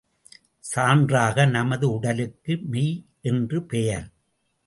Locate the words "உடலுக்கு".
1.91-2.57